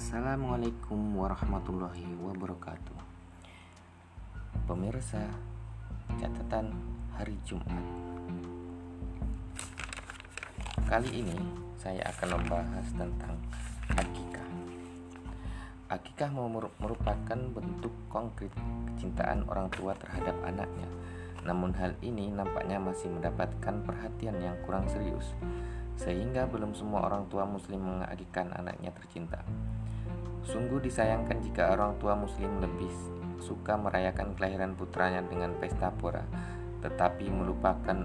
Assalamualaikum 0.00 1.12
warahmatullahi 1.12 2.16
wabarakatuh. 2.24 2.96
Pemirsa, 4.64 5.20
catatan 6.16 6.72
hari 7.12 7.36
Jumat. 7.44 7.84
Kali 10.88 11.20
ini 11.20 11.36
saya 11.76 12.00
akan 12.16 12.28
membahas 12.32 12.88
tentang 12.96 13.36
akikah. 13.92 14.48
Akikah 15.92 16.32
merupakan 16.80 17.40
bentuk 17.52 17.92
konkret 18.08 18.56
kecintaan 18.96 19.44
orang 19.52 19.68
tua 19.68 19.92
terhadap 20.00 20.40
anaknya. 20.48 20.88
Namun 21.44 21.76
hal 21.76 21.92
ini 22.00 22.32
nampaknya 22.32 22.80
masih 22.80 23.12
mendapatkan 23.12 23.84
perhatian 23.84 24.40
yang 24.40 24.56
kurang 24.64 24.88
serius 24.88 25.36
sehingga 26.00 26.48
belum 26.48 26.72
semua 26.72 27.04
orang 27.04 27.28
tua 27.28 27.44
muslim 27.44 27.84
mengakikkan 27.84 28.48
anaknya 28.56 28.88
tercinta. 28.96 29.44
Sungguh 30.48 30.80
disayangkan 30.80 31.44
jika 31.44 31.76
orang 31.76 32.00
tua 32.00 32.16
muslim 32.16 32.48
lebih 32.64 32.88
suka 33.36 33.76
merayakan 33.76 34.32
kelahiran 34.32 34.72
putranya 34.72 35.20
dengan 35.20 35.52
pesta 35.60 35.92
pora, 35.92 36.24
tetapi 36.80 37.28
melupakan 37.28 38.00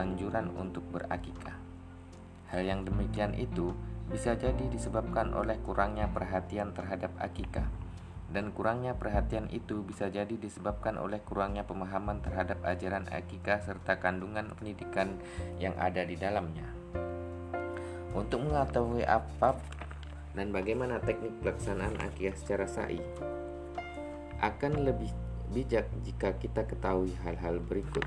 anjuran 0.00 0.48
untuk 0.56 0.82
berakikah. 0.88 1.60
Hal 2.48 2.64
yang 2.64 2.88
demikian 2.88 3.36
itu 3.36 3.76
bisa 4.08 4.32
jadi 4.32 4.64
disebabkan 4.72 5.36
oleh 5.36 5.60
kurangnya 5.60 6.08
perhatian 6.08 6.72
terhadap 6.72 7.12
akikah 7.20 7.68
dan 8.26 8.50
kurangnya 8.50 8.98
perhatian 8.98 9.46
itu 9.54 9.86
bisa 9.86 10.10
jadi 10.10 10.34
disebabkan 10.34 10.98
oleh 10.98 11.22
kurangnya 11.22 11.62
pemahaman 11.62 12.18
terhadap 12.26 12.58
ajaran 12.66 13.06
akikah 13.06 13.62
serta 13.62 14.02
kandungan 14.02 14.50
pendidikan 14.58 15.14
yang 15.62 15.78
ada 15.78 16.02
di 16.02 16.18
dalamnya. 16.18 16.66
Untuk 18.16 18.40
mengetahui 18.48 19.04
apa 19.04 19.60
dan 20.32 20.48
bagaimana 20.48 20.96
teknik 21.04 21.36
pelaksanaan 21.44 22.00
akikah 22.00 22.32
secara 22.32 22.64
sa'i 22.64 23.00
akan 24.40 24.88
lebih 24.88 25.12
bijak 25.52 25.84
jika 26.00 26.32
kita 26.40 26.64
ketahui 26.64 27.12
hal-hal 27.24 27.60
berikut. 27.60 28.04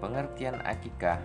Pengertian 0.00 0.64
akikah 0.64 1.20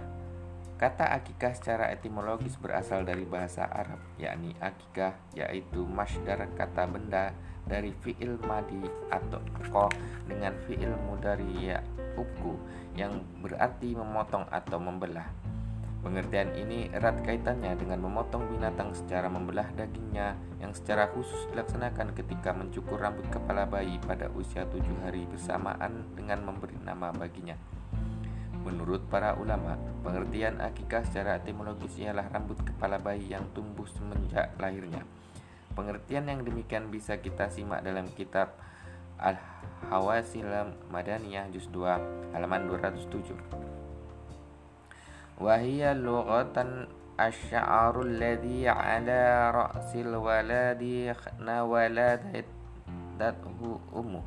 Kata 0.77 1.09
akikah 1.09 1.57
secara 1.57 1.89
etimologis 1.89 2.53
berasal 2.61 3.01
dari 3.01 3.25
bahasa 3.25 3.65
Arab, 3.65 3.97
yakni 4.21 4.53
akikah 4.61 5.17
yaitu 5.33 5.81
masdar 5.89 6.37
kata 6.53 6.85
benda 6.85 7.33
dari 7.65 7.89
fi'il 8.05 8.37
madi 8.45 8.85
atau 9.09 9.41
ko 9.73 9.89
dengan 10.29 10.53
fi'il 10.69 10.93
mudari 11.09 11.73
ya 11.73 11.81
uku 12.13 12.53
yang 12.93 13.25
berarti 13.41 13.97
memotong 13.97 14.45
atau 14.53 14.77
membelah. 14.77 15.25
Pengertian 15.97 16.53
ini 16.53 16.93
erat 16.93 17.25
kaitannya 17.25 17.73
dengan 17.73 18.05
memotong 18.05 18.45
binatang 18.53 18.93
secara 18.93 19.27
membelah 19.27 19.65
dagingnya 19.73 20.37
yang 20.61 20.69
secara 20.71 21.09
khusus 21.09 21.49
dilaksanakan 21.49 22.13
ketika 22.13 22.53
mencukur 22.53 23.01
rambut 23.01 23.25
kepala 23.33 23.65
bayi 23.65 23.97
pada 24.05 24.29
usia 24.37 24.69
tujuh 24.69 24.93
hari 25.01 25.25
bersamaan 25.25 26.05
dengan 26.13 26.45
memberi 26.45 26.77
nama 26.85 27.09
baginya. 27.09 27.57
Menurut 28.61 29.09
para 29.09 29.33
ulama, 29.39 29.79
pengertian 30.03 30.59
akikah 30.61 31.01
secara 31.07 31.39
etimologis 31.39 31.97
ialah 31.97 32.29
rambut 32.29 32.59
kepala 32.61 32.99
bayi 33.01 33.33
yang 33.33 33.47
tumbuh 33.55 33.87
semenjak 33.87 34.53
lahirnya. 34.59 35.01
Pengertian 35.73 36.29
yang 36.29 36.41
demikian 36.43 36.91
bisa 36.93 37.17
kita 37.17 37.47
simak 37.47 37.81
dalam 37.81 38.05
kitab 38.11 38.53
Al-Hawasil 39.17 40.77
Madaniyah 40.93 41.49
juz 41.49 41.69
2 41.73 42.35
halaman 42.35 42.69
207. 42.69 43.86
وهي 45.40 45.94
لغة 45.94 46.86
الشعر 47.20 48.02
الذي 48.02 48.68
على 48.68 49.50
رأس 49.50 49.96
الولد 49.96 50.82
ولدته 51.42 52.30
أمه 53.96 54.22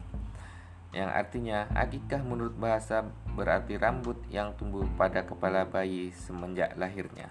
yang 0.96 1.12
artinya 1.12 1.68
akikah 1.76 2.24
menurut 2.24 2.56
bahasa 2.56 3.04
berarti 3.36 3.76
rambut 3.76 4.16
yang 4.32 4.56
tumbuh 4.56 4.88
pada 4.96 5.28
kepala 5.28 5.68
bayi 5.68 6.16
semenjak 6.16 6.72
lahirnya. 6.80 7.28